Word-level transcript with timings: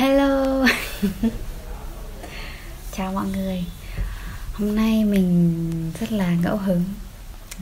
Hello. 0.00 0.66
Chào 2.92 3.12
mọi 3.12 3.26
người. 3.28 3.64
Hôm 4.52 4.74
nay 4.76 5.04
mình 5.04 5.92
rất 6.00 6.12
là 6.12 6.30
ngẫu 6.30 6.56
hứng 6.56 6.84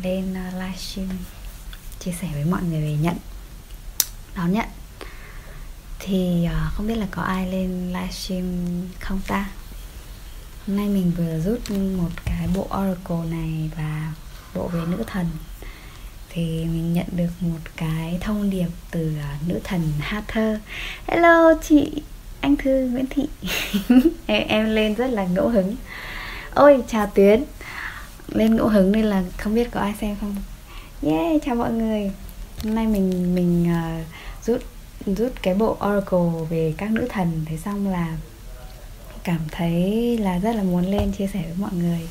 Lên 0.02 0.34
ờ, 0.34 0.60
livestream 0.60 1.08
Chia 1.98 2.12
sẻ 2.20 2.28
với 2.32 2.44
mọi 2.44 2.62
người 2.62 2.80
về 2.80 2.96
nhận 3.00 3.16
Đón 4.36 4.52
nhận 4.52 4.66
Thì 5.98 6.44
ờ, 6.44 6.70
không 6.74 6.86
biết 6.86 6.94
là 6.94 7.06
có 7.10 7.22
ai 7.22 7.52
lên 7.52 7.92
livestream 7.92 8.44
không 9.00 9.20
ta? 9.26 9.50
Hôm 10.66 10.76
nay 10.76 10.88
mình 10.88 11.12
vừa 11.16 11.40
rút 11.40 11.70
một 11.70 12.10
cái 12.24 12.48
bộ 12.54 12.68
Oracle 12.80 13.30
này 13.30 13.70
Và 13.76 14.12
bộ 14.54 14.68
về 14.68 14.80
nữ 14.88 15.04
thần. 15.06 15.26
Thì 16.28 16.64
mình 16.64 16.92
nhận 16.92 17.06
được 17.12 17.30
một 17.40 17.60
cái 17.76 18.18
thông 18.20 18.50
điệp 18.50 18.68
từ 18.90 19.12
ờ, 19.22 19.36
nữ 19.46 19.60
thần 19.64 19.92
hát 20.00 20.24
thơ 20.28 20.58
hello 21.06 21.54
chị 21.62 22.02
anh 22.40 22.56
thư 22.56 22.88
nguyễn 22.92 23.06
thị. 23.10 23.28
Em, 24.26 24.48
em 24.48 24.74
lên 24.74 24.94
rất 24.94 25.06
là 25.06 25.24
ngẫu 25.24 25.48
hứng. 25.48 25.76
Ôi 26.54 26.82
chào 26.88 27.06
tuyến. 27.06 27.44
Lên 28.28 28.56
ngẫu 28.56 28.68
hứng 28.68 28.92
nên 28.92 29.04
là 29.04 29.22
không 29.38 29.54
biết 29.54 29.68
có 29.70 29.80
ai 29.80 29.94
xem 30.00 30.16
không? 30.20 30.36
Yeah 31.02 31.42
chào 31.46 31.54
mọi 31.54 31.72
người. 31.72 32.10
Hôm 32.64 32.74
nay 32.74 32.86
mình 32.86 33.34
mình 33.34 33.66
uh, 33.70 34.46
rút 34.46 34.62
rút 35.06 35.32
cái 35.42 35.54
bộ 35.54 35.76
oracle 35.86 36.46
về 36.50 36.74
các 36.76 36.90
nữ 36.90 37.06
thần. 37.08 37.44
Thế 37.46 37.56
xong 37.56 37.88
là 37.88 38.16
cảm 39.24 39.40
thấy 39.50 40.18
là 40.18 40.38
rất 40.38 40.56
là 40.56 40.62
muốn 40.62 40.86
lên 40.90 41.12
chia 41.12 41.26
sẻ 41.26 41.42
với 41.42 41.56
mọi 41.56 41.72
người 41.72 42.08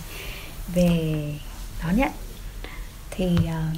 về 0.76 1.14
đón 1.84 1.98
nhận 1.98 2.12
thì 3.12 3.26
uh, 3.26 3.78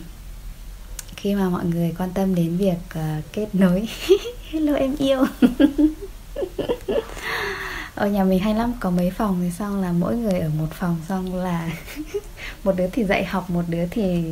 khi 1.15 1.35
mà 1.35 1.49
mọi 1.49 1.65
người 1.65 1.93
quan 1.97 2.09
tâm 2.13 2.35
đến 2.35 2.57
việc 2.57 2.77
uh, 2.99 3.23
kết 3.33 3.47
nối 3.53 3.87
hello 4.51 4.73
em 4.73 4.95
yêu. 4.95 5.25
ở 7.95 8.07
nhà 8.07 8.23
mình 8.23 8.39
hay 8.39 8.55
lắm 8.55 8.73
có 8.79 8.89
mấy 8.89 9.11
phòng 9.11 9.39
thì 9.43 9.51
xong 9.51 9.81
là 9.81 9.91
mỗi 9.91 10.15
người 10.15 10.39
ở 10.39 10.49
một 10.49 10.67
phòng 10.71 10.97
xong 11.09 11.35
là 11.35 11.69
một 12.63 12.75
đứa 12.77 12.87
thì 12.87 13.03
dạy 13.03 13.25
học 13.25 13.49
một 13.49 13.63
đứa 13.67 13.85
thì 13.91 14.23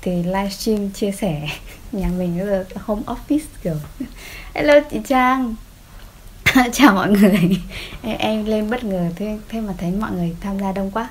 thì 0.00 0.22
livestream 0.22 0.90
chia 0.90 1.12
sẻ. 1.12 1.48
Nhà 1.92 2.08
mình 2.18 2.38
bây 2.38 2.46
giờ 2.46 2.64
home 2.74 3.02
office 3.06 3.46
kiểu. 3.62 3.76
Hello 4.54 4.74
chị 4.90 5.00
trang. 5.08 5.54
Chào 6.72 6.94
mọi 6.94 7.10
người. 7.10 7.58
Em, 8.02 8.18
em 8.18 8.44
lên 8.44 8.70
bất 8.70 8.84
ngờ 8.84 9.10
thế 9.16 9.38
thế 9.48 9.60
mà 9.60 9.72
thấy 9.78 9.90
mọi 9.90 10.12
người 10.12 10.36
tham 10.40 10.58
gia 10.60 10.72
đông 10.72 10.90
quá. 10.90 11.08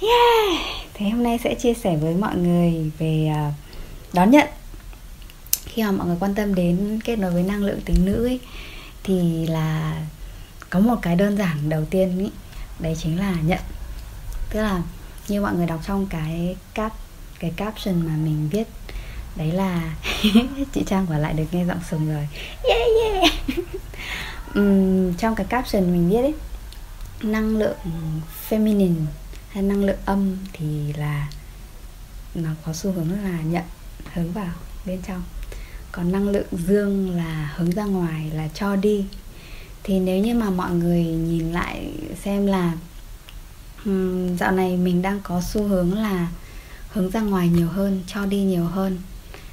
Yeah! 0.00 0.60
Thế 0.94 1.08
hôm 1.08 1.22
nay 1.22 1.38
sẽ 1.44 1.54
chia 1.54 1.74
sẻ 1.74 1.96
với 1.96 2.14
mọi 2.14 2.36
người 2.36 2.90
về 2.98 3.30
à, 3.34 3.52
đón 4.12 4.30
nhận. 4.30 4.48
Khi 5.64 5.82
mà 5.82 5.90
mọi 5.90 6.06
người 6.06 6.16
quan 6.20 6.34
tâm 6.34 6.54
đến 6.54 7.00
kết 7.04 7.16
nối 7.16 7.30
với 7.30 7.42
năng 7.42 7.64
lượng 7.64 7.80
tính 7.84 8.04
nữ 8.04 8.26
ấy, 8.26 8.40
thì 9.04 9.46
là 9.46 10.02
có 10.70 10.80
một 10.80 10.96
cái 11.02 11.16
đơn 11.16 11.36
giản 11.36 11.68
đầu 11.68 11.84
tiên 11.84 12.18
ý, 12.18 12.30
đấy 12.78 12.96
chính 13.02 13.18
là 13.18 13.34
nhận. 13.44 13.60
Tức 14.50 14.60
là 14.60 14.82
như 15.28 15.40
mọi 15.40 15.54
người 15.54 15.66
đọc 15.66 15.80
trong 15.86 16.06
cái 16.06 16.56
cap 16.74 16.92
cái 17.38 17.52
caption 17.56 18.06
mà 18.06 18.12
mình 18.16 18.48
viết 18.52 18.68
đấy 19.36 19.52
là 19.52 19.94
chị 20.72 20.82
trang 20.86 21.06
quả 21.08 21.18
lại 21.18 21.32
được 21.32 21.44
nghe 21.52 21.64
giọng 21.64 21.80
sùng 21.90 22.08
rồi. 22.08 22.28
Yeah 22.62 22.88
yeah. 23.02 23.32
Um, 24.54 25.14
trong 25.14 25.34
cái 25.34 25.46
caption 25.46 25.92
mình 25.92 26.10
viết 26.10 26.20
ấy 26.20 26.34
năng 27.22 27.56
lượng 27.56 27.76
feminine 28.48 29.04
hay 29.50 29.62
năng 29.62 29.84
lượng 29.84 29.98
âm 30.04 30.36
thì 30.52 30.92
là 30.92 31.28
nó 32.34 32.50
có 32.66 32.72
xu 32.72 32.92
hướng 32.92 33.10
là 33.10 33.40
nhận 33.44 33.64
hướng 34.12 34.32
vào 34.32 34.52
bên 34.86 35.02
trong 35.06 35.22
còn 35.96 36.12
năng 36.12 36.28
lượng 36.28 36.46
dương 36.52 37.16
là 37.16 37.52
hướng 37.56 37.70
ra 37.70 37.84
ngoài 37.84 38.30
là 38.34 38.48
cho 38.54 38.76
đi. 38.76 39.04
Thì 39.82 39.98
nếu 39.98 40.24
như 40.24 40.34
mà 40.34 40.50
mọi 40.50 40.70
người 40.70 41.04
nhìn 41.04 41.52
lại 41.52 41.92
xem 42.24 42.46
là 42.46 42.72
um, 43.84 44.36
dạo 44.36 44.52
này 44.52 44.76
mình 44.76 45.02
đang 45.02 45.20
có 45.22 45.40
xu 45.40 45.62
hướng 45.62 45.94
là 45.94 46.28
hướng 46.88 47.10
ra 47.10 47.20
ngoài 47.20 47.48
nhiều 47.48 47.68
hơn 47.68 48.02
cho 48.06 48.26
đi 48.26 48.42
nhiều 48.42 48.64
hơn 48.64 48.98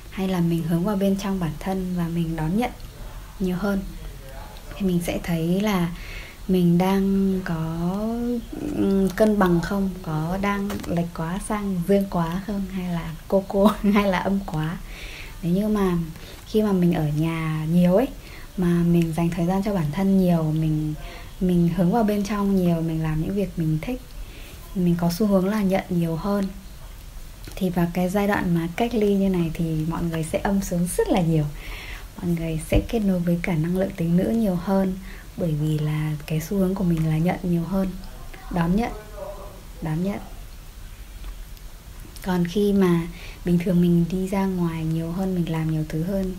hay 0.10 0.28
là 0.28 0.40
mình 0.40 0.64
hướng 0.64 0.84
vào 0.84 0.96
bên 0.96 1.16
trong 1.18 1.40
bản 1.40 1.52
thân 1.60 1.94
và 1.98 2.08
mình 2.08 2.36
đón 2.36 2.58
nhận 2.58 2.72
nhiều 3.40 3.56
hơn 3.60 3.80
thì 4.76 4.88
mình 4.88 5.00
sẽ 5.06 5.20
thấy 5.24 5.62
là 5.62 5.90
mình 6.48 6.78
đang 6.78 7.40
có 7.46 7.90
cân 9.16 9.40
bằng 9.40 9.62
không? 9.62 9.90
Có 10.04 10.38
đang 10.42 10.70
lệch 10.86 11.06
quá 11.18 11.40
sang 11.48 11.82
dương 11.88 12.06
quá 12.10 12.42
không? 12.48 12.66
Hay 12.72 12.94
là 12.94 13.12
cô 13.28 13.44
cô? 13.48 13.68
Hay 13.94 14.08
là 14.08 14.20
âm 14.20 14.40
quá? 14.46 14.78
Nếu 15.44 15.54
như 15.54 15.68
mà 15.68 15.98
khi 16.46 16.62
mà 16.62 16.72
mình 16.72 16.94
ở 16.94 17.08
nhà 17.18 17.66
nhiều 17.72 17.96
ấy, 17.96 18.08
mà 18.58 18.84
mình 18.88 19.14
dành 19.18 19.30
thời 19.30 19.46
gian 19.46 19.64
cho 19.64 19.74
bản 19.74 19.92
thân 19.92 20.18
nhiều, 20.18 20.44
mình 20.44 20.94
mình 21.40 21.70
hướng 21.78 21.92
vào 21.92 22.04
bên 22.04 22.24
trong 22.24 22.56
nhiều, 22.56 22.82
mình 22.82 23.04
làm 23.04 23.22
những 23.22 23.36
việc 23.36 23.50
mình 23.58 23.78
thích, 23.82 24.02
mình 24.76 24.96
có 25.00 25.12
xu 25.18 25.28
hướng 25.28 25.48
là 25.48 25.62
nhận 25.62 25.84
nhiều 25.90 26.16
hơn, 26.16 26.46
thì 27.56 27.70
vào 27.70 27.88
cái 27.94 28.10
giai 28.10 28.28
đoạn 28.28 28.56
mà 28.56 28.68
cách 28.76 28.94
ly 28.94 29.16
như 29.16 29.30
này 29.30 29.52
thì 29.54 29.86
mọi 29.90 30.04
người 30.04 30.24
sẽ 30.24 30.40
âm 30.44 30.62
xuống 30.62 30.88
rất 30.98 31.08
là 31.10 31.22
nhiều. 31.22 31.46
Mọi 32.18 32.32
người 32.32 32.60
sẽ 32.70 32.82
kết 32.90 33.00
nối 33.00 33.20
với 33.20 33.40
cả 33.42 33.56
năng 33.56 33.78
lượng 33.78 33.92
tính 33.96 34.18
nữ 34.18 34.24
nhiều 34.24 34.56
hơn, 34.56 34.98
bởi 35.38 35.52
vì 35.62 35.80
là 35.80 36.12
cái 36.26 36.42
xu 36.42 36.58
hướng 36.58 36.76
của 36.76 36.84
mình 36.84 37.10
là 37.10 37.18
nhận 37.18 37.38
nhiều 37.44 37.64
hơn. 37.64 37.88
Đón 38.52 38.76
nhận 38.76 38.92
đón 39.82 40.04
nhận 40.04 40.20
còn 42.26 42.46
khi 42.46 42.74
mà 42.74 43.08
bình 43.46 43.60
thường 43.60 43.82
mình 43.82 44.06
đi 44.12 44.28
ra 44.28 44.46
ngoài 44.46 44.86
nhiều 44.86 45.12
hơn, 45.12 45.36
mình 45.36 45.52
làm 45.52 45.72
nhiều 45.72 45.84
thứ 45.90 46.04
hơn, 46.04 46.36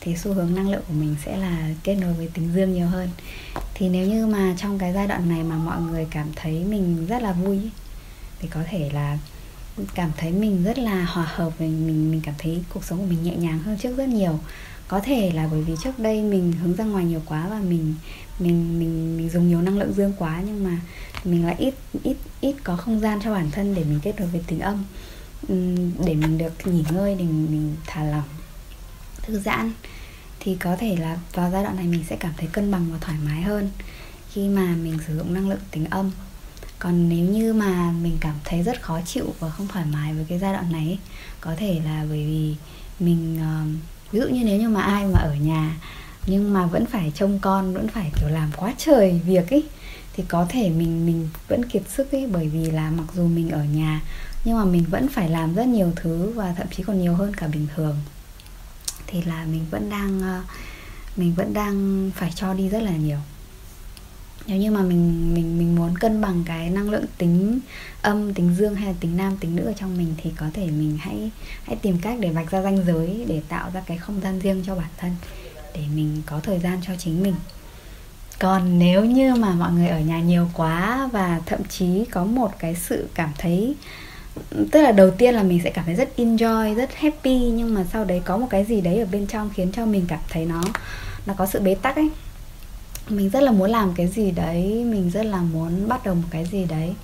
thì 0.00 0.16
xu 0.16 0.32
hướng 0.32 0.54
năng 0.54 0.70
lượng 0.70 0.82
của 0.88 0.94
mình 0.94 1.16
sẽ 1.24 1.36
là 1.36 1.68
kết 1.84 1.94
nối 1.94 2.12
với 2.12 2.28
tính 2.34 2.50
dương 2.54 2.74
nhiều 2.74 2.86
hơn. 2.86 3.08
Thì 3.74 3.88
nếu 3.88 4.06
như 4.08 4.26
mà 4.26 4.54
trong 4.58 4.78
cái 4.78 4.92
giai 4.92 5.06
đoạn 5.06 5.28
này 5.28 5.42
mà 5.42 5.56
mọi 5.56 5.80
người 5.80 6.06
cảm 6.10 6.26
thấy 6.36 6.64
mình 6.64 7.06
rất 7.06 7.22
là 7.22 7.32
vui 7.32 7.58
thì 8.40 8.48
có 8.48 8.60
thể 8.70 8.90
là 8.92 9.18
cảm 9.94 10.10
thấy 10.16 10.32
mình 10.32 10.64
rất 10.64 10.78
là 10.78 11.04
hòa 11.04 11.26
hợp 11.34 11.52
mình 11.58 11.86
mình 11.86 12.10
mình 12.10 12.20
cảm 12.24 12.34
thấy 12.38 12.62
cuộc 12.74 12.84
sống 12.84 12.98
của 12.98 13.06
mình 13.06 13.22
nhẹ 13.22 13.36
nhàng 13.36 13.58
hơn 13.58 13.78
trước 13.78 13.96
rất 13.96 14.08
nhiều. 14.08 14.38
Có 14.88 15.00
thể 15.00 15.30
là 15.34 15.48
bởi 15.50 15.62
vì 15.62 15.74
trước 15.84 15.98
đây 15.98 16.22
mình 16.22 16.52
hướng 16.52 16.76
ra 16.76 16.84
ngoài 16.84 17.04
nhiều 17.04 17.22
quá 17.26 17.46
và 17.50 17.58
mình 17.58 17.94
mình 18.38 18.78
mình 18.78 19.16
mình 19.16 19.30
dùng 19.30 19.48
nhiều 19.48 19.62
năng 19.62 19.78
lượng 19.78 19.92
dương 19.92 20.12
quá, 20.18 20.42
nhưng 20.46 20.64
mà 20.64 20.78
mình 21.24 21.46
lại 21.46 21.56
ít 21.58 21.74
ít 22.02 22.16
ít 22.40 22.54
có 22.64 22.76
không 22.76 23.00
gian 23.00 23.20
cho 23.24 23.34
bản 23.34 23.50
thân 23.50 23.74
để 23.74 23.84
mình 23.84 24.00
kết 24.02 24.20
nối 24.20 24.28
với 24.28 24.42
tính 24.46 24.60
âm 24.60 24.84
để 26.04 26.14
mình 26.14 26.38
được 26.38 26.66
nghỉ 26.66 26.84
ngơi 26.90 27.14
để 27.14 27.24
mình, 27.24 27.46
mình 27.50 27.76
thả 27.86 28.04
lỏng 28.04 28.28
thư 29.22 29.40
giãn 29.40 29.72
thì 30.40 30.56
có 30.56 30.76
thể 30.76 30.96
là 30.96 31.18
vào 31.34 31.50
giai 31.50 31.62
đoạn 31.62 31.76
này 31.76 31.86
mình 31.86 32.04
sẽ 32.08 32.16
cảm 32.16 32.32
thấy 32.36 32.48
cân 32.52 32.70
bằng 32.70 32.86
và 32.92 32.98
thoải 33.00 33.18
mái 33.24 33.42
hơn 33.42 33.70
khi 34.30 34.48
mà 34.48 34.74
mình 34.82 34.98
sử 35.06 35.16
dụng 35.16 35.34
năng 35.34 35.48
lượng 35.48 35.58
tính 35.70 35.84
âm. 35.84 36.10
Còn 36.78 37.08
nếu 37.08 37.24
như 37.24 37.52
mà 37.52 37.92
mình 38.02 38.16
cảm 38.20 38.34
thấy 38.44 38.62
rất 38.62 38.82
khó 38.82 39.00
chịu 39.06 39.34
và 39.40 39.50
không 39.50 39.68
thoải 39.68 39.84
mái 39.92 40.14
với 40.14 40.24
cái 40.28 40.38
giai 40.38 40.52
đoạn 40.52 40.72
này 40.72 40.98
có 41.40 41.54
thể 41.56 41.80
là 41.84 42.04
bởi 42.08 42.26
vì 42.26 42.54
mình 43.00 43.38
ờ, 43.40 43.62
ví 44.12 44.20
dụ 44.20 44.28
như 44.28 44.44
nếu 44.44 44.58
như 44.58 44.68
mà 44.68 44.80
ai 44.80 45.06
mà 45.06 45.18
ở 45.18 45.34
nhà 45.34 45.76
nhưng 46.26 46.52
mà 46.52 46.66
vẫn 46.66 46.86
phải 46.86 47.12
trông 47.14 47.38
con 47.42 47.74
vẫn 47.74 47.88
phải 47.88 48.10
kiểu 48.20 48.28
làm 48.28 48.50
quá 48.56 48.74
trời 48.78 49.20
việc 49.26 49.50
ấy 49.50 49.64
thì 50.16 50.24
có 50.28 50.46
thể 50.48 50.70
mình 50.70 51.06
mình 51.06 51.28
vẫn 51.48 51.64
kiệt 51.64 51.82
sức 51.88 52.12
ấy 52.12 52.26
bởi 52.26 52.48
vì 52.48 52.70
là 52.70 52.90
mặc 52.90 53.06
dù 53.14 53.26
mình 53.26 53.50
ở 53.50 53.64
nhà 53.64 54.00
nhưng 54.44 54.56
mà 54.58 54.64
mình 54.64 54.84
vẫn 54.90 55.08
phải 55.08 55.28
làm 55.28 55.54
rất 55.54 55.66
nhiều 55.66 55.92
thứ 55.96 56.32
và 56.34 56.54
thậm 56.56 56.66
chí 56.76 56.82
còn 56.82 57.00
nhiều 57.00 57.14
hơn 57.14 57.34
cả 57.36 57.46
bình 57.46 57.66
thường. 57.76 57.96
Thì 59.06 59.22
là 59.22 59.44
mình 59.44 59.66
vẫn 59.70 59.90
đang 59.90 60.20
ờ, 60.22 60.42
mình 61.16 61.34
vẫn 61.34 61.54
đang 61.54 62.10
phải 62.14 62.32
cho 62.34 62.54
đi 62.54 62.68
rất 62.68 62.82
là 62.82 62.96
nhiều. 62.96 63.18
Nếu 64.46 64.56
như 64.56 64.70
mà 64.70 64.82
mình 64.82 65.34
mình 65.34 65.58
mình 65.58 65.76
muốn 65.76 65.98
cân 65.98 66.20
bằng 66.20 66.44
cái 66.46 66.70
năng 66.70 66.90
lượng 66.90 67.04
tính 67.18 67.60
âm, 68.02 68.34
tính 68.34 68.54
dương 68.58 68.74
hay 68.74 68.86
là 68.86 68.94
tính 69.00 69.16
nam, 69.16 69.36
tính 69.36 69.56
nữ 69.56 69.64
ở 69.64 69.72
trong 69.72 69.96
mình 69.96 70.14
thì 70.22 70.32
có 70.36 70.46
thể 70.54 70.66
mình 70.66 70.98
hãy 71.00 71.30
hãy 71.64 71.76
tìm 71.76 71.98
cách 72.02 72.18
để 72.20 72.30
vạch 72.30 72.50
ra 72.50 72.62
ranh 72.62 72.84
giới 72.86 73.24
để 73.28 73.42
tạo 73.48 73.70
ra 73.74 73.82
cái 73.86 73.98
không 73.98 74.20
gian 74.20 74.38
riêng 74.38 74.62
cho 74.66 74.74
bản 74.74 74.90
thân 74.96 75.16
để 75.74 75.80
mình 75.94 76.22
có 76.26 76.40
thời 76.40 76.58
gian 76.58 76.80
cho 76.86 76.92
chính 76.98 77.22
mình. 77.22 77.34
Còn 78.38 78.78
nếu 78.78 79.04
như 79.04 79.34
mà 79.34 79.50
mọi 79.50 79.72
người 79.72 79.88
ở 79.88 80.00
nhà 80.00 80.20
nhiều 80.20 80.48
quá 80.54 81.08
và 81.12 81.40
thậm 81.46 81.60
chí 81.68 82.04
có 82.10 82.24
một 82.24 82.50
cái 82.58 82.74
sự 82.74 83.08
cảm 83.14 83.30
thấy 83.38 83.74
tức 84.70 84.82
là 84.82 84.92
đầu 84.92 85.10
tiên 85.10 85.34
là 85.34 85.42
mình 85.42 85.60
sẽ 85.64 85.70
cảm 85.70 85.84
thấy 85.84 85.94
rất 85.94 86.12
enjoy, 86.16 86.74
rất 86.74 86.94
happy, 86.94 87.38
nhưng 87.38 87.74
mà 87.74 87.84
sau 87.92 88.04
đấy 88.04 88.22
có 88.24 88.36
một 88.36 88.46
cái 88.50 88.64
gì 88.64 88.80
đấy 88.80 88.98
ở 88.98 89.06
bên 89.12 89.26
trong 89.26 89.50
khiến 89.54 89.72
cho 89.72 89.86
mình 89.86 90.04
cảm 90.08 90.20
thấy 90.28 90.46
nó 90.46 90.62
nó 91.26 91.34
có 91.34 91.46
sự 91.46 91.60
bế 91.60 91.74
tắc 91.74 91.96
ấy. 91.96 92.08
Mình 93.08 93.30
rất 93.30 93.42
là 93.42 93.52
muốn 93.52 93.70
làm 93.70 93.92
cái 93.96 94.08
gì 94.08 94.30
đấy, 94.30 94.84
mình 94.84 95.10
rất 95.10 95.26
là 95.26 95.40
muốn 95.40 95.88
bắt 95.88 96.04
đầu 96.04 96.14
một 96.14 96.28
cái 96.30 96.44
gì 96.44 96.64
đấy. 96.64 96.94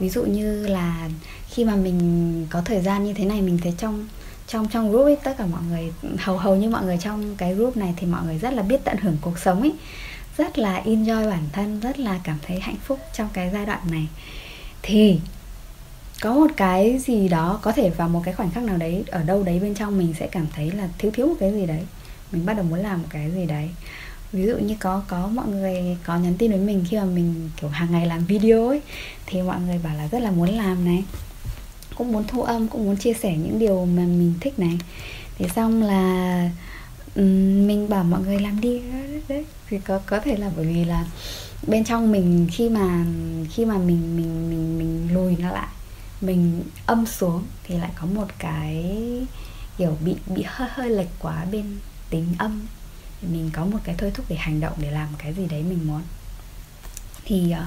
Ví 0.00 0.08
dụ 0.08 0.24
như 0.24 0.66
là 0.66 1.08
khi 1.48 1.64
mà 1.64 1.76
mình 1.76 2.46
có 2.50 2.60
thời 2.60 2.80
gian 2.80 3.04
như 3.04 3.14
thế 3.14 3.24
này, 3.24 3.42
mình 3.42 3.58
thấy 3.62 3.74
trong 3.78 4.08
trong 4.46 4.68
trong 4.68 4.90
group 4.90 5.06
ấy, 5.06 5.16
tất 5.16 5.34
cả 5.38 5.46
mọi 5.46 5.62
người, 5.70 5.92
hầu 6.18 6.38
hầu 6.38 6.56
như 6.56 6.68
mọi 6.68 6.84
người 6.84 6.98
trong 7.00 7.36
cái 7.36 7.54
group 7.54 7.76
này 7.76 7.94
thì 7.96 8.06
mọi 8.06 8.24
người 8.24 8.38
rất 8.38 8.52
là 8.52 8.62
biết 8.62 8.84
tận 8.84 8.96
hưởng 8.96 9.16
cuộc 9.20 9.38
sống 9.38 9.60
ấy. 9.60 9.72
Rất 10.38 10.58
là 10.58 10.82
enjoy 10.84 11.30
bản 11.30 11.42
thân, 11.52 11.80
rất 11.80 11.98
là 11.98 12.20
cảm 12.24 12.38
thấy 12.46 12.60
hạnh 12.60 12.76
phúc 12.84 12.98
trong 13.12 13.28
cái 13.32 13.50
giai 13.52 13.66
đoạn 13.66 13.80
này. 13.90 14.06
Thì 14.82 15.20
có 16.20 16.34
một 16.34 16.50
cái 16.56 16.98
gì 16.98 17.28
đó 17.28 17.58
có 17.62 17.72
thể 17.72 17.90
vào 17.90 18.08
một 18.08 18.22
cái 18.24 18.34
khoảnh 18.34 18.50
khắc 18.50 18.64
nào 18.64 18.76
đấy, 18.76 19.04
ở 19.10 19.22
đâu 19.22 19.42
đấy 19.42 19.58
bên 19.60 19.74
trong 19.74 19.98
mình 19.98 20.14
sẽ 20.18 20.26
cảm 20.26 20.46
thấy 20.54 20.70
là 20.70 20.88
thiếu 20.98 21.10
thiếu 21.14 21.26
một 21.26 21.34
cái 21.40 21.52
gì 21.52 21.66
đấy. 21.66 21.82
Mình 22.32 22.46
bắt 22.46 22.54
đầu 22.54 22.64
muốn 22.64 22.78
làm 22.78 23.02
một 23.02 23.08
cái 23.10 23.30
gì 23.30 23.46
đấy. 23.46 23.70
Ví 24.32 24.46
dụ 24.46 24.56
như 24.58 24.74
có 24.80 25.02
có 25.08 25.26
mọi 25.26 25.48
người 25.48 25.96
có 26.04 26.18
nhắn 26.18 26.34
tin 26.38 26.50
với 26.50 26.60
mình 26.60 26.84
khi 26.88 26.96
mà 26.96 27.04
mình, 27.04 27.50
kiểu, 27.60 27.70
hàng 27.70 27.92
ngày 27.92 28.06
làm 28.06 28.24
video 28.24 28.68
ấy, 28.68 28.80
thì 29.26 29.42
mọi 29.42 29.60
người 29.60 29.78
bảo 29.84 29.96
là 29.96 30.08
rất 30.08 30.18
là 30.18 30.30
muốn 30.30 30.48
làm 30.50 30.84
này. 30.84 31.04
Cũng 31.94 32.12
muốn 32.12 32.24
thu 32.28 32.42
âm, 32.42 32.68
cũng 32.68 32.84
muốn 32.84 32.96
chia 32.96 33.12
sẻ 33.12 33.36
những 33.36 33.58
điều 33.58 33.84
mà 33.84 34.02
mình 34.02 34.34
thích 34.40 34.58
này. 34.58 34.78
Thì 35.38 35.46
xong 35.56 35.82
là 35.82 36.50
mình 37.66 37.88
bảo 37.88 38.04
mọi 38.04 38.20
người 38.20 38.40
làm 38.40 38.60
đi. 38.60 38.80
Đấy, 39.28 39.44
thì 39.68 39.78
có 39.78 39.98
có 40.06 40.20
thể 40.20 40.36
là 40.36 40.50
bởi 40.56 40.66
vì 40.66 40.84
là 40.84 41.04
bên 41.66 41.84
trong 41.84 42.12
mình 42.12 42.46
khi 42.52 42.68
mà 42.68 43.04
khi 43.50 43.64
mà 43.64 43.78
mình 43.78 44.16
mình 44.16 44.50
mình 44.50 44.78
mình 44.78 45.14
lùi 45.14 45.36
nó 45.36 45.52
lại 45.52 45.68
mình 46.20 46.62
âm 46.86 47.06
xuống 47.06 47.44
thì 47.64 47.78
lại 47.78 47.90
có 48.00 48.06
một 48.06 48.26
cái 48.38 48.96
kiểu 49.78 49.96
bị 50.04 50.14
bị 50.26 50.42
hơi 50.46 50.68
hơi 50.72 50.90
lệch 50.90 51.10
quá 51.18 51.44
bên 51.52 51.78
tính 52.10 52.34
âm. 52.38 52.66
Thì 53.20 53.28
mình 53.28 53.50
có 53.52 53.64
một 53.64 53.78
cái 53.84 53.94
thôi 53.98 54.10
thúc 54.14 54.26
để 54.28 54.36
hành 54.36 54.60
động 54.60 54.72
để 54.80 54.90
làm 54.90 55.08
cái 55.18 55.34
gì 55.34 55.46
đấy 55.46 55.62
mình 55.62 55.86
muốn. 55.86 56.02
Thì 57.24 57.50
ờ, 57.50 57.64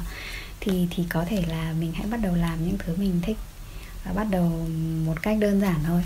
thì 0.59 0.87
thì 0.91 1.03
có 1.09 1.25
thể 1.25 1.45
là 1.47 1.73
mình 1.79 1.93
hãy 1.93 2.07
bắt 2.07 2.17
đầu 2.17 2.35
làm 2.35 2.65
những 2.65 2.77
thứ 2.77 2.95
mình 2.95 3.19
thích 3.21 3.37
và 4.05 4.13
bắt 4.13 4.27
đầu 4.31 4.67
một 5.05 5.21
cách 5.21 5.37
đơn 5.39 5.61
giản 5.61 5.79
thôi. 5.87 6.05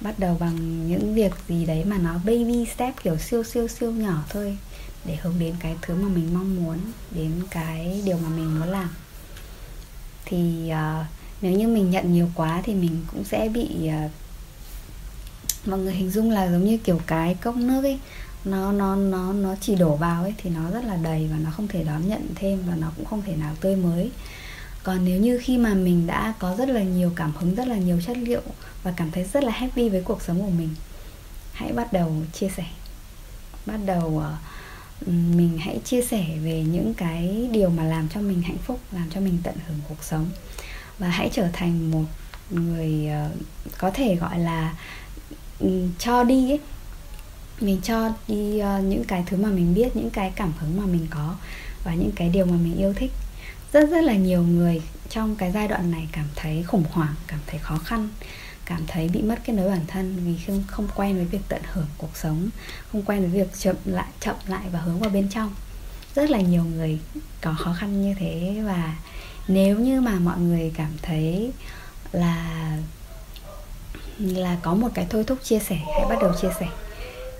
Bắt 0.00 0.18
đầu 0.18 0.36
bằng 0.40 0.88
những 0.88 1.14
việc 1.14 1.32
gì 1.48 1.66
đấy 1.66 1.84
mà 1.84 1.98
nó 1.98 2.14
baby 2.14 2.66
step 2.74 2.94
kiểu 3.02 3.18
siêu 3.18 3.44
siêu 3.44 3.68
siêu 3.68 3.92
nhỏ 3.92 4.24
thôi 4.28 4.58
để 5.04 5.16
hướng 5.22 5.38
đến 5.38 5.54
cái 5.60 5.76
thứ 5.82 5.94
mà 5.94 6.08
mình 6.08 6.34
mong 6.34 6.64
muốn 6.64 6.78
đến 7.10 7.32
cái 7.50 8.02
điều 8.04 8.18
mà 8.18 8.28
mình 8.28 8.60
muốn 8.60 8.68
làm. 8.68 8.88
Thì 10.24 10.72
uh, 10.72 11.06
nếu 11.42 11.52
như 11.52 11.68
mình 11.68 11.90
nhận 11.90 12.12
nhiều 12.12 12.28
quá 12.34 12.62
thì 12.64 12.74
mình 12.74 13.04
cũng 13.12 13.24
sẽ 13.24 13.48
bị 13.48 13.68
uh, 13.86 14.10
mọi 15.66 15.78
người 15.78 15.94
hình 15.94 16.10
dung 16.10 16.30
là 16.30 16.50
giống 16.50 16.64
như 16.64 16.78
kiểu 16.78 17.00
cái 17.06 17.34
cốc 17.34 17.56
nước 17.56 17.82
ấy 17.82 17.98
nó 18.44 18.72
nó 18.72 18.96
nó 18.96 19.32
nó 19.32 19.54
chỉ 19.60 19.74
đổ 19.74 19.96
vào 19.96 20.22
ấy 20.22 20.34
thì 20.36 20.50
nó 20.50 20.70
rất 20.70 20.84
là 20.84 20.96
đầy 20.96 21.28
và 21.32 21.36
nó 21.44 21.50
không 21.50 21.68
thể 21.68 21.84
đón 21.84 22.08
nhận 22.08 22.26
thêm 22.34 22.58
và 22.66 22.74
nó 22.76 22.92
cũng 22.96 23.04
không 23.04 23.22
thể 23.22 23.36
nào 23.36 23.54
tươi 23.60 23.76
mới. 23.76 24.10
Còn 24.82 25.04
nếu 25.04 25.20
như 25.20 25.38
khi 25.42 25.58
mà 25.58 25.74
mình 25.74 26.06
đã 26.06 26.34
có 26.38 26.56
rất 26.56 26.68
là 26.68 26.82
nhiều 26.82 27.12
cảm 27.16 27.32
hứng 27.38 27.54
rất 27.54 27.68
là 27.68 27.76
nhiều 27.76 28.00
chất 28.06 28.16
liệu 28.18 28.42
và 28.82 28.92
cảm 28.96 29.10
thấy 29.10 29.24
rất 29.32 29.44
là 29.44 29.52
happy 29.52 29.88
với 29.88 30.02
cuộc 30.02 30.22
sống 30.22 30.42
của 30.42 30.50
mình 30.50 30.74
hãy 31.52 31.72
bắt 31.72 31.92
đầu 31.92 32.12
chia 32.32 32.48
sẻ. 32.56 32.64
Bắt 33.66 33.78
đầu 33.86 34.06
uh, 34.06 35.08
mình 35.08 35.58
hãy 35.58 35.80
chia 35.84 36.02
sẻ 36.02 36.26
về 36.44 36.64
những 36.64 36.94
cái 36.94 37.48
điều 37.52 37.70
mà 37.70 37.84
làm 37.84 38.08
cho 38.08 38.20
mình 38.20 38.42
hạnh 38.42 38.58
phúc 38.64 38.80
làm 38.92 39.10
cho 39.10 39.20
mình 39.20 39.38
tận 39.42 39.54
hưởng 39.66 39.78
cuộc 39.88 40.04
sống 40.04 40.30
và 41.00 41.08
hãy 41.08 41.30
trở 41.32 41.48
thành 41.52 41.90
một 41.90 42.04
người 42.50 43.08
uh, 43.08 43.42
có 43.78 43.90
thể 43.90 44.14
gọi 44.14 44.38
là 44.38 44.74
um, 45.60 45.90
cho 45.98 46.24
đi 46.24 46.50
ấy. 46.50 46.60
Mình 47.60 47.80
cho 47.82 48.12
đi 48.28 48.62
uh, 48.62 48.84
những 48.84 49.04
cái 49.04 49.24
thứ 49.26 49.36
mà 49.36 49.48
mình 49.48 49.74
biết 49.74 49.96
những 49.96 50.10
cái 50.10 50.32
cảm 50.36 50.52
hứng 50.58 50.76
mà 50.76 50.86
mình 50.86 51.06
có 51.10 51.36
và 51.84 51.94
những 51.94 52.12
cái 52.16 52.28
điều 52.28 52.46
mà 52.46 52.56
mình 52.56 52.76
yêu 52.76 52.94
thích. 52.96 53.12
Rất 53.72 53.90
rất 53.90 54.04
là 54.04 54.14
nhiều 54.14 54.42
người 54.42 54.82
trong 55.08 55.36
cái 55.36 55.52
giai 55.52 55.68
đoạn 55.68 55.90
này 55.90 56.08
cảm 56.12 56.26
thấy 56.36 56.62
khủng 56.62 56.84
hoảng 56.90 57.14
cảm 57.26 57.40
thấy 57.46 57.58
khó 57.58 57.78
khăn 57.78 58.08
cảm 58.70 58.82
thấy 58.86 59.08
bị 59.08 59.22
mất 59.22 59.38
kết 59.44 59.52
nối 59.52 59.68
bản 59.68 59.86
thân 59.86 60.16
vì 60.24 60.44
không 60.46 60.64
không 60.66 60.88
quen 60.96 61.16
với 61.16 61.24
việc 61.24 61.40
tận 61.48 61.62
hưởng 61.72 61.86
cuộc 61.98 62.16
sống 62.16 62.48
không 62.92 63.02
quen 63.02 63.20
với 63.20 63.30
việc 63.30 63.58
chậm 63.58 63.76
lại 63.84 64.08
chậm 64.20 64.36
lại 64.46 64.62
và 64.72 64.78
hướng 64.78 65.00
vào 65.00 65.10
bên 65.10 65.28
trong. 65.28 65.54
Rất 66.14 66.30
là 66.30 66.40
nhiều 66.40 66.64
người 66.64 66.98
có 67.40 67.54
khó 67.58 67.72
khăn 67.78 68.02
như 68.02 68.14
thế 68.18 68.62
và 68.66 68.96
nếu 69.48 69.78
như 69.78 70.00
mà 70.00 70.14
mọi 70.14 70.38
người 70.38 70.72
cảm 70.76 70.92
thấy 71.02 71.52
là 72.12 72.76
là 74.18 74.56
có 74.62 74.74
một 74.74 74.88
cái 74.94 75.06
thôi 75.10 75.24
thúc 75.26 75.38
chia 75.42 75.58
sẻ, 75.58 75.76
hãy 75.76 76.06
bắt 76.08 76.18
đầu 76.20 76.32
chia 76.40 76.50
sẻ. 76.60 76.66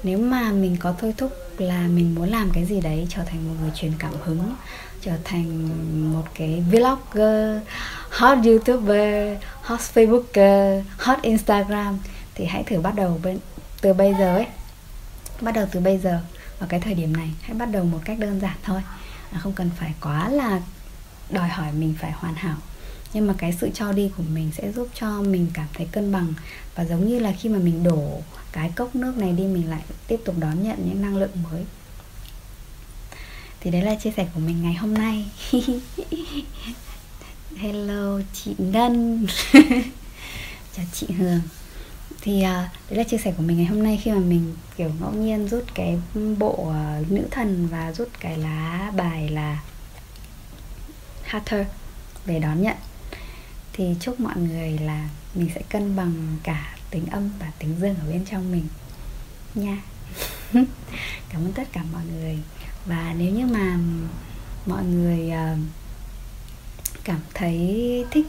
Nếu 0.03 0.19
mà 0.19 0.53
mình 0.53 0.77
có 0.81 0.95
thôi 1.01 1.15
thúc 1.17 1.33
là 1.59 1.81
mình 1.81 2.15
muốn 2.15 2.29
làm 2.29 2.51
cái 2.51 2.65
gì 2.65 2.81
đấy 2.81 3.07
trở 3.11 3.23
thành 3.25 3.49
một 3.49 3.55
người 3.61 3.71
truyền 3.75 3.93
cảm 3.99 4.13
hứng, 4.25 4.55
trở 5.01 5.13
thành 5.25 5.69
một 6.15 6.25
cái 6.35 6.65
vlogger, 6.71 7.63
hot 8.11 8.39
youtuber, 8.45 9.39
hot 9.63 9.81
facebooker, 9.95 10.83
hot 10.99 11.23
instagram 11.23 11.99
thì 12.35 12.45
hãy 12.45 12.63
thử 12.63 12.81
bắt 12.81 12.95
đầu 12.95 13.21
bên, 13.23 13.39
từ 13.81 13.93
bây 13.93 14.15
giờ 14.19 14.37
ấy. 14.37 14.47
Bắt 15.41 15.55
đầu 15.55 15.67
từ 15.73 15.81
bây 15.81 15.99
giờ 15.99 16.21
ở 16.59 16.67
cái 16.69 16.81
thời 16.81 16.95
điểm 16.95 17.17
này, 17.17 17.31
hãy 17.43 17.55
bắt 17.55 17.67
đầu 17.67 17.85
một 17.85 17.99
cách 18.05 18.19
đơn 18.19 18.41
giản 18.41 18.57
thôi. 18.63 18.83
Không 19.39 19.53
cần 19.53 19.71
phải 19.77 19.95
quá 20.01 20.29
là 20.29 20.61
đòi 21.33 21.49
hỏi 21.49 21.73
mình 21.73 21.95
phải 21.99 22.13
hoàn 22.13 22.35
hảo. 22.35 22.57
Nhưng 23.13 23.27
mà 23.27 23.35
cái 23.39 23.53
sự 23.61 23.71
cho 23.75 23.93
đi 23.93 24.11
của 24.17 24.23
mình 24.35 24.51
sẽ 24.57 24.73
giúp 24.73 24.89
cho 24.95 25.23
mình 25.23 25.47
cảm 25.55 25.67
thấy 25.75 25.87
cân 25.93 26.13
bằng. 26.13 26.35
Và 26.75 26.85
giống 26.85 27.09
như 27.09 27.19
là 27.19 27.33
khi 27.33 27.49
mà 27.49 27.59
mình 27.59 27.83
đổ 27.83 28.21
cái 28.53 28.73
cốc 28.77 28.97
nước 28.97 29.17
này 29.17 29.33
đi 29.33 29.45
mình 29.45 29.71
lại 29.71 29.83
tiếp 30.07 30.21
tục 30.25 30.35
đón 30.39 30.63
nhận 30.63 30.79
những 30.89 31.03
năng 31.03 31.17
lượng 31.17 31.43
mới. 31.51 31.65
Thì 33.61 33.71
đấy 33.71 33.83
là 33.83 33.95
chia 33.95 34.13
sẻ 34.17 34.27
của 34.35 34.41
mình 34.41 34.63
ngày 34.63 34.75
hôm 34.75 34.95
nay. 34.95 35.27
Hello 37.57 38.21
chị 38.33 38.55
ngân. 38.59 39.27
Chào 40.77 40.87
chị 40.93 41.07
hường. 41.19 41.41
Thì 42.23 42.37
uh, 42.37 42.43
đấy 42.91 42.99
là 42.99 43.05
chia 43.05 43.19
sẻ 43.19 43.33
của 43.37 43.43
mình 43.43 43.57
ngày 43.57 43.67
hôm 43.67 43.83
nay 43.83 44.01
khi 44.03 44.11
mà 44.11 44.19
mình 44.19 44.55
kiểu 44.77 44.91
ngẫu 45.01 45.13
nhiên 45.13 45.49
rút 45.49 45.65
cái 45.75 45.99
bộ 46.39 46.53
uh, 46.53 47.11
nữ 47.11 47.23
thần 47.31 47.69
và 47.71 47.93
rút 47.93 48.09
cái 48.21 48.39
lá 48.39 48.93
bài 48.97 49.29
là 49.29 49.61
Hatter 51.31 51.67
về 52.27 52.39
đón 52.39 52.63
nhận. 52.63 52.77
Thì 53.73 53.95
chúc 54.01 54.21
mọi 54.21 54.37
người 54.37 54.79
là 54.79 55.09
mình 55.35 55.51
sẽ 55.55 55.63
cân 55.69 55.97
bằng 55.97 56.37
cả 56.43 56.77
tính 56.91 57.07
âm 57.11 57.31
và 57.39 57.53
tính 57.59 57.75
dương 57.81 57.95
ở 57.95 58.11
bên 58.11 58.25
trong 58.31 58.53
mình. 58.53 58.67
Nha. 59.55 59.83
Cảm 61.29 61.45
ơn 61.45 61.53
tất 61.55 61.73
cả 61.73 61.83
mọi 61.93 62.03
người. 62.13 62.39
Và 62.87 63.15
nếu 63.19 63.33
như 63.33 63.47
mà 63.47 63.79
mọi 64.67 64.85
người 64.85 65.31
ờ, 65.31 65.57
cảm 67.05 67.21
thấy 67.35 68.05
thích 68.11 68.27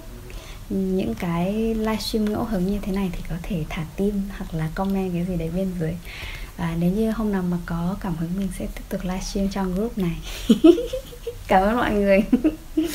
những 0.69 1.15
cái 1.15 1.53
livestream 1.75 2.25
ngẫu 2.25 2.43
hứng 2.43 2.67
như 2.67 2.79
thế 2.81 2.91
này 2.91 3.09
thì 3.13 3.19
có 3.29 3.35
thể 3.43 3.65
thả 3.69 3.85
tim 3.95 4.21
hoặc 4.37 4.53
là 4.53 4.69
comment 4.75 5.13
cái 5.13 5.25
gì 5.25 5.35
đấy 5.37 5.49
bên 5.55 5.73
dưới. 5.79 5.93
Và 6.57 6.75
nếu 6.79 6.91
như 6.91 7.11
hôm 7.11 7.31
nào 7.31 7.43
mà 7.43 7.57
có 7.65 7.95
cảm 7.99 8.15
hứng 8.15 8.29
mình 8.37 8.49
sẽ 8.59 8.67
tiếp 8.75 8.83
tục 8.89 9.01
livestream 9.03 9.49
trong 9.49 9.75
group 9.75 9.97
này. 9.97 10.17
cảm 11.51 11.63
ơn 11.63 11.77
mọi 11.77 11.91
người. 11.91 12.23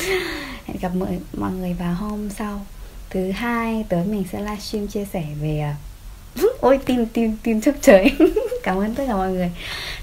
Hẹn 0.65 0.77
gặp 0.81 0.95
mọi 0.95 1.19
mọi 1.33 1.51
người 1.51 1.73
vào 1.73 1.93
hôm 1.93 2.29
sau. 2.29 2.65
Thứ 3.09 3.31
hai 3.31 3.85
tới 3.89 4.05
mình 4.05 4.23
sẽ 4.31 4.39
livestream 4.39 4.87
chia 4.87 5.05
sẻ 5.05 5.23
về 5.41 5.59
à, 5.59 5.75
ôi 6.59 6.79
tim 6.85 7.05
tim 7.05 7.37
tim 7.43 7.61
chấp 7.61 7.75
trời. 7.81 8.11
Cảm 8.63 8.77
ơn 8.77 8.95
tất 8.95 9.03
cả 9.07 9.13
mọi 9.13 9.31
người. 9.31 9.51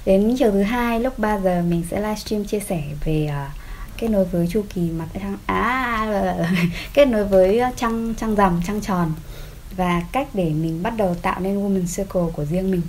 Đến 0.04 0.34
chiều 0.38 0.50
thứ 0.50 0.62
hai 0.62 1.00
lúc 1.00 1.18
3 1.18 1.38
giờ 1.38 1.62
mình 1.68 1.84
sẽ 1.90 2.00
livestream 2.00 2.44
chia 2.44 2.60
sẻ 2.60 2.82
về 3.04 3.28
uh, 3.30 3.52
kết 3.98 4.08
nối 4.08 4.24
với 4.24 4.46
chu 4.50 4.64
kỳ 4.74 4.80
mặt 4.80 5.08
trăng 5.14 5.36
à 5.46 6.36
kết 6.94 7.08
nối 7.08 7.24
với 7.24 7.58
à, 7.58 7.72
trăng 7.76 8.14
trăng 8.16 8.34
rằm 8.34 8.60
trăng 8.66 8.80
tròn. 8.80 9.12
Và 9.76 10.02
cách 10.12 10.28
để 10.34 10.50
mình 10.50 10.82
bắt 10.82 10.94
đầu 10.96 11.14
tạo 11.22 11.40
nên 11.40 11.58
woman 11.58 11.86
circle 11.96 12.32
của 12.32 12.44
riêng 12.44 12.70
mình 12.70 12.82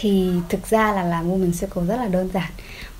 thì 0.00 0.30
thực 0.48 0.66
ra 0.66 0.92
là 0.92 1.02
làm 1.02 1.30
woman 1.30 1.52
circle 1.60 1.84
rất 1.86 1.96
là 1.96 2.08
đơn 2.08 2.30
giản. 2.34 2.50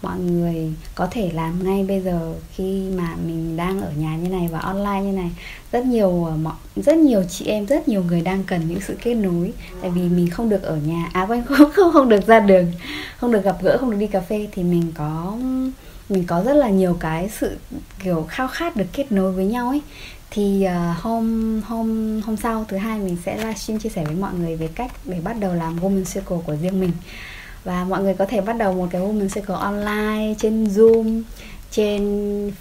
Mọi 0.02 0.18
người 0.18 0.72
có 0.94 1.08
thể 1.10 1.30
làm 1.34 1.64
ngay 1.64 1.84
bây 1.88 2.00
giờ 2.00 2.34
khi 2.54 2.82
mà 2.96 3.16
mình 3.26 3.56
đang 3.56 3.80
ở 3.80 3.90
nhà 3.96 4.16
như 4.16 4.28
này 4.28 4.48
và 4.52 4.58
online 4.58 5.00
như 5.02 5.12
này. 5.12 5.30
Rất 5.72 5.86
nhiều 5.86 6.24
ờ, 6.24 6.36
mọi, 6.36 6.54
rất 6.76 6.96
nhiều 6.96 7.24
chị 7.30 7.46
em, 7.46 7.66
rất 7.66 7.88
nhiều 7.88 8.04
người 8.04 8.20
đang 8.20 8.44
cần 8.44 8.68
những 8.68 8.80
sự 8.80 8.96
kết 9.02 9.14
nối. 9.14 9.52
Tại 9.80 9.90
vì 9.90 10.00
mình 10.00 10.30
không 10.30 10.48
được 10.48 10.62
ở 10.62 10.76
nhà 10.76 11.08
à 11.12 11.26
quên, 11.26 11.44
không 11.46 11.70
không 11.72 11.92
không 11.92 12.08
được 12.08 12.26
ra 12.26 12.40
đường, 12.40 12.72
không 13.18 13.32
được 13.32 13.44
gặp 13.44 13.56
gỡ, 13.62 13.78
không 13.80 13.90
được 13.90 13.96
đi 14.00 14.06
cà 14.06 14.20
phê. 14.20 14.48
Thì 14.52 14.62
mình 14.62 14.92
có 14.94 15.36
mình 16.08 16.24
có 16.26 16.42
rất 16.42 16.54
là 16.54 16.68
nhiều 16.68 16.96
cái 17.00 17.30
sự 17.40 17.56
kiểu 17.98 18.26
khao 18.28 18.48
khát 18.48 18.76
được 18.76 18.86
kết 18.92 19.12
nối 19.12 19.32
với 19.32 19.46
nhau 19.46 19.68
ấy. 19.68 19.82
Thì 20.30 20.66
uh, 20.66 21.02
hôm 21.02 21.60
hôm 21.62 22.20
hôm 22.20 22.36
sau 22.36 22.64
thứ 22.68 22.76
hai 22.76 22.98
mình 22.98 23.16
sẽ 23.24 23.36
livestream 23.36 23.80
chia 23.80 23.88
sẻ 23.88 24.04
với 24.04 24.14
mọi 24.14 24.34
người 24.34 24.56
về 24.56 24.68
cách 24.74 24.92
để 25.04 25.20
bắt 25.20 25.36
đầu 25.40 25.54
làm 25.54 25.80
woman 25.80 26.04
circle 26.04 26.38
của 26.46 26.56
riêng 26.62 26.80
mình. 26.80 26.92
Và 27.64 27.84
mọi 27.84 28.02
người 28.02 28.14
có 28.14 28.26
thể 28.26 28.40
bắt 28.40 28.56
đầu 28.58 28.72
một 28.72 28.88
cái 28.90 29.02
woman 29.02 29.28
circle 29.28 29.54
online 29.54 30.34
trên 30.38 30.64
zoom 30.64 31.22
trên 31.70 32.02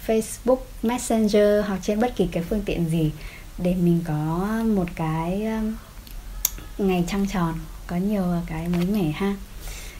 facebook 0.06 0.58
messenger 0.82 1.64
hoặc 1.66 1.78
trên 1.82 2.00
bất 2.00 2.16
kỳ 2.16 2.28
cái 2.32 2.42
phương 2.42 2.62
tiện 2.64 2.88
gì 2.88 3.12
để 3.58 3.74
mình 3.74 4.00
có 4.06 4.48
một 4.74 4.86
cái 4.94 5.44
ờ, 5.44 5.60
ngày 6.78 7.04
trăng 7.08 7.26
tròn 7.32 7.54
có 7.86 7.96
nhiều 7.96 8.24
cái 8.46 8.68
mới 8.68 8.86
mẻ 8.86 9.10
ha. 9.10 9.36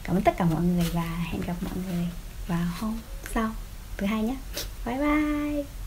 Cảm 0.04 0.16
ơn 0.16 0.22
tất 0.22 0.36
cả 0.36 0.44
mọi 0.44 0.62
người 0.62 0.86
và 0.92 1.24
hẹn 1.32 1.40
gặp 1.46 1.54
mọi 1.62 1.74
người 1.86 2.06
vào 2.48 2.66
hôm 2.78 2.98
sau. 3.34 3.50
Thứ 3.96 4.06
hai 4.06 4.22
nhé 4.22 4.36
bye 4.86 4.98
bye. 4.98 5.77